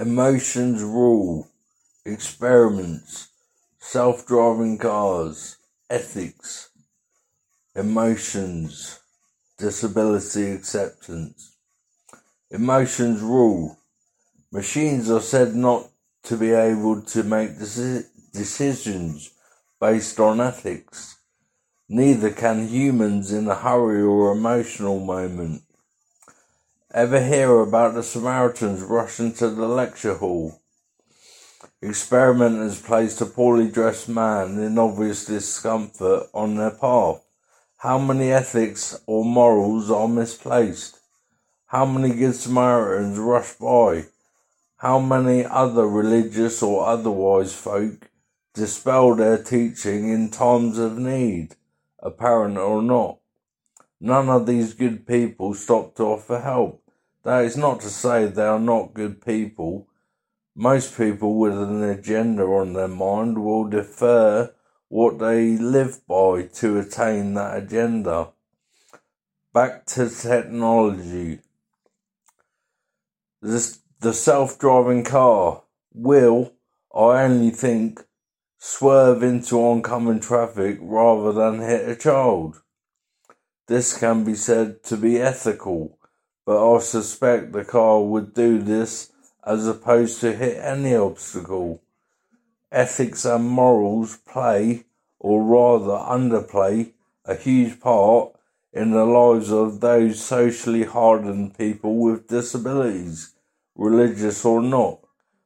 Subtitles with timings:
[0.00, 1.48] Emotions rule.
[2.06, 3.30] Experiments.
[3.80, 5.56] Self-driving cars.
[5.90, 6.70] Ethics.
[7.74, 9.00] Emotions.
[9.58, 11.56] Disability acceptance.
[12.48, 13.76] Emotions rule.
[14.52, 15.88] Machines are said not
[16.22, 19.32] to be able to make deci- decisions
[19.80, 21.16] based on ethics.
[21.88, 25.62] Neither can humans in a hurry or emotional moment.
[26.94, 30.62] Ever hear about the Samaritans rushing to the lecture hall?
[31.82, 37.22] Experimenters placed a poorly dressed man in obvious discomfort on their path.
[37.76, 40.98] How many ethics or morals are misplaced?
[41.66, 44.06] How many good Samaritans rush by?
[44.78, 48.08] How many other religious or otherwise folk
[48.54, 51.54] dispel their teaching in times of need,
[51.98, 53.18] apparent or not?
[54.00, 56.87] None of these good people stop to offer help.
[57.28, 59.86] That is not to say they are not good people.
[60.56, 64.54] Most people with an agenda on their mind will defer
[64.88, 68.28] what they live by to attain that agenda.
[69.52, 71.40] Back to technology.
[73.42, 76.54] This, the self-driving car will,
[76.94, 78.06] I only think,
[78.56, 82.62] swerve into oncoming traffic rather than hit a child.
[83.66, 85.97] This can be said to be ethical,
[86.48, 89.12] but I suspect the car would do this
[89.44, 91.82] as opposed to hit any obstacle.
[92.72, 94.86] Ethics and morals play,
[95.18, 96.92] or rather underplay,
[97.26, 98.32] a huge part
[98.72, 103.34] in the lives of those socially hardened people with disabilities,
[103.76, 105.00] religious or not.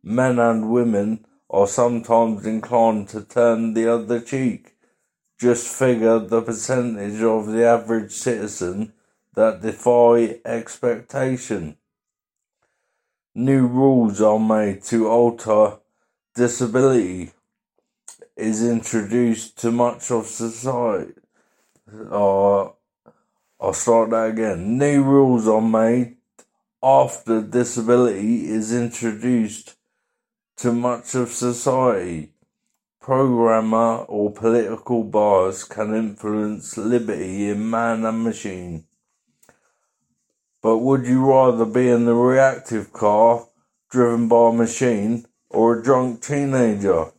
[0.00, 4.76] Men and women are sometimes inclined to turn the other cheek
[5.40, 8.92] just figure the percentage of the average citizen
[9.34, 11.76] that defy expectation.
[13.34, 15.78] New rules are made to alter
[16.34, 17.32] disability
[18.36, 21.12] is introduced to much of society.
[22.10, 22.64] Uh,
[23.60, 24.78] I'll start that again.
[24.78, 26.16] New rules are made
[26.82, 29.76] after disability is introduced
[30.56, 32.34] to much of society
[33.04, 38.82] programmer or political bias can influence liberty in man and machine.
[40.64, 43.46] But would you rather be in the reactive car
[43.90, 47.12] driven by a machine or a drunk teenager?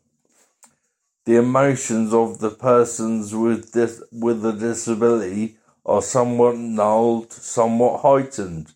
[1.26, 8.74] The emotions of the persons with this, with a disability are somewhat nulled, somewhat heightened.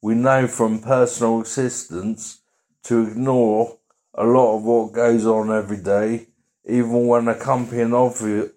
[0.00, 2.42] We know from personal existence
[2.84, 3.78] to ignore
[4.14, 6.28] a lot of what goes on every day
[6.64, 8.50] even when accompanying obvious,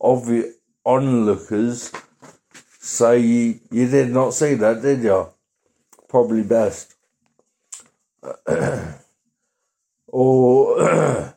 [0.00, 0.52] obvious
[0.84, 1.92] onlookers
[2.80, 5.28] say you, you did not see that, did you?
[6.08, 6.96] Probably best.
[10.08, 11.34] or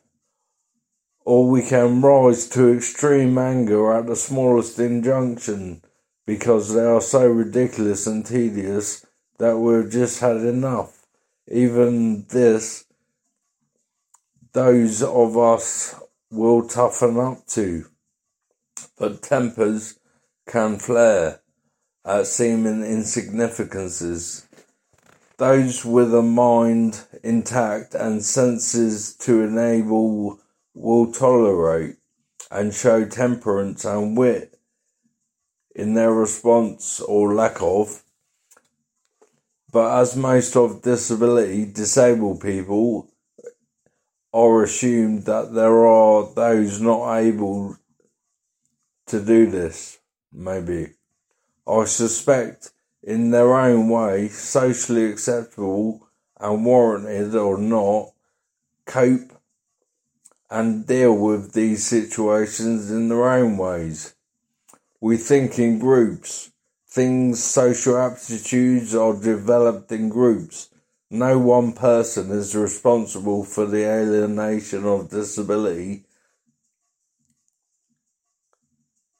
[1.24, 5.82] or we can rise to extreme anger at the smallest injunction
[6.26, 9.06] because they are so ridiculous and tedious
[9.38, 11.06] that we've just had enough.
[11.48, 12.84] Even this,
[14.52, 15.94] those of us
[16.30, 17.86] will toughen up to,
[18.98, 19.98] but tempers
[20.46, 21.40] can flare
[22.04, 24.46] at uh, seeming insignificances.
[25.38, 30.38] Those with a mind intact and senses to enable
[30.74, 31.96] will tolerate
[32.50, 34.58] and show temperance and wit
[35.74, 38.02] in their response or lack of.
[39.72, 43.10] But as most of disability disabled people
[44.32, 47.76] are assumed that there are those not able
[49.06, 49.98] to do this,
[50.34, 50.94] maybe.
[51.66, 52.72] I suspect
[53.02, 56.08] in their own way, socially acceptable
[56.38, 58.12] and warranted or not,
[58.84, 59.32] cope
[60.50, 64.14] and deal with these situations in their own ways.
[65.00, 66.50] We think in groups.
[66.86, 70.68] Things, social aptitudes are developed in groups
[71.14, 76.02] no one person is responsible for the alienation of disability.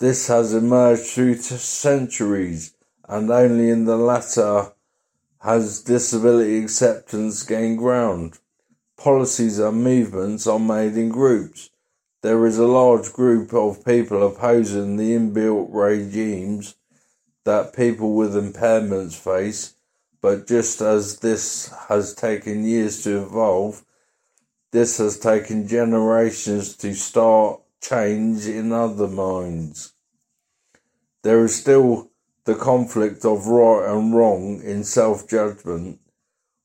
[0.05, 2.75] This has emerged through centuries,
[3.09, 4.73] and only in the latter
[5.39, 8.39] has disability acceptance gained ground.
[8.99, 11.71] Policies and movements are made in groups.
[12.21, 16.75] There is a large group of people opposing the inbuilt regimes
[17.45, 19.73] that people with impairments face
[20.21, 23.83] but just as this has taken years to evolve,
[24.71, 29.94] this has taken generations to start change in other minds.
[31.25, 32.11] There is still
[32.45, 35.99] the conflict of right and wrong in self judgment.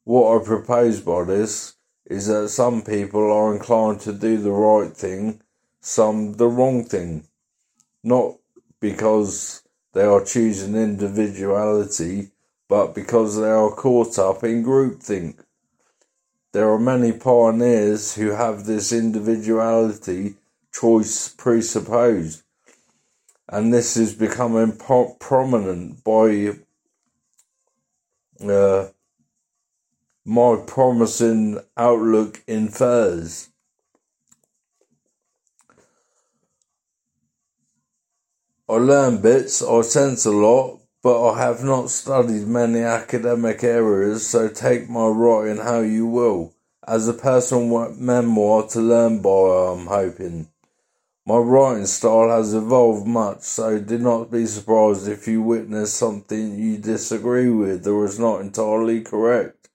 [0.04, 1.76] What I propose by this
[2.06, 5.40] is that some people are inclined to do the right thing,
[5.80, 7.24] some the wrong thing.
[8.04, 8.36] Not
[8.82, 9.64] because
[9.94, 12.32] they are choosing individuality,
[12.68, 15.36] but because they are caught up in groupthink.
[16.52, 20.36] There are many pioneers who have this individuality
[20.74, 22.44] choice presupposed,
[23.52, 26.52] and this is becoming pro- prominent by
[28.48, 28.88] uh,
[30.24, 33.50] my promising outlook infers.
[38.70, 44.28] I learn bits, I sense a lot, but I have not studied many academic areas,
[44.28, 46.54] so take my writing how you will.
[46.88, 50.50] As a personal memoir to learn by, I'm hoping.
[51.30, 56.58] My writing style has evolved much, so do not be surprised if you witness something
[56.58, 59.70] you disagree with or is not entirely correct.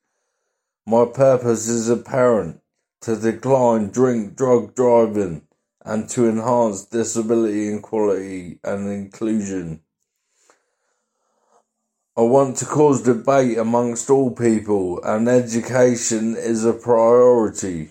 [0.84, 2.60] My purpose is apparent
[3.02, 5.42] to decline drink drug driving
[5.84, 9.82] and to enhance disability equality and inclusion.
[12.16, 17.90] I want to cause debate amongst all people, and education is a priority.